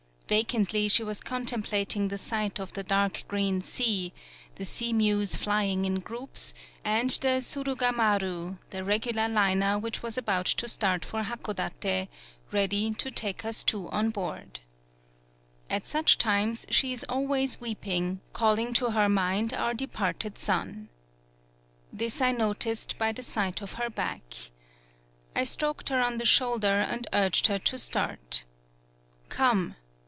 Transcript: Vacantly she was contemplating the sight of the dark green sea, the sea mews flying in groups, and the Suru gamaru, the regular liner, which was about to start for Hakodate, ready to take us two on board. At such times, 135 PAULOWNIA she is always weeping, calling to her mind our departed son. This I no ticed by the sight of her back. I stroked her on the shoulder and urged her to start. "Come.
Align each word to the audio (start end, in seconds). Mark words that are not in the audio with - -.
Vacantly 0.31 0.87
she 0.87 1.03
was 1.03 1.19
contemplating 1.19 2.07
the 2.07 2.17
sight 2.17 2.57
of 2.57 2.71
the 2.71 2.83
dark 2.83 3.25
green 3.27 3.61
sea, 3.61 4.13
the 4.55 4.63
sea 4.63 4.93
mews 4.93 5.35
flying 5.35 5.83
in 5.83 5.95
groups, 5.95 6.53
and 6.85 7.09
the 7.09 7.41
Suru 7.41 7.75
gamaru, 7.75 8.57
the 8.69 8.85
regular 8.85 9.27
liner, 9.27 9.77
which 9.77 10.01
was 10.01 10.17
about 10.17 10.45
to 10.45 10.69
start 10.69 11.03
for 11.03 11.23
Hakodate, 11.23 12.07
ready 12.49 12.91
to 12.93 13.11
take 13.11 13.43
us 13.43 13.61
two 13.61 13.89
on 13.89 14.09
board. 14.11 14.61
At 15.69 15.85
such 15.85 16.17
times, 16.17 16.61
135 16.67 16.69
PAULOWNIA 16.69 16.79
she 16.79 16.93
is 16.93 17.03
always 17.09 17.59
weeping, 17.59 18.21
calling 18.31 18.73
to 18.75 18.91
her 18.91 19.09
mind 19.09 19.53
our 19.53 19.73
departed 19.73 20.37
son. 20.39 20.87
This 21.91 22.21
I 22.21 22.31
no 22.31 22.53
ticed 22.53 22.97
by 22.97 23.11
the 23.11 23.21
sight 23.21 23.61
of 23.61 23.73
her 23.73 23.89
back. 23.89 24.33
I 25.35 25.43
stroked 25.43 25.89
her 25.89 25.99
on 25.99 26.19
the 26.19 26.25
shoulder 26.25 26.79
and 26.79 27.05
urged 27.11 27.47
her 27.47 27.59
to 27.59 27.77
start. 27.77 28.45
"Come. 29.27 29.75